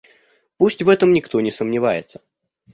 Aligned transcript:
Пусть 0.57 0.81
в 0.81 0.89
этом 0.89 1.13
никто 1.13 1.41
не 1.41 1.51
сомневается. 1.51 2.21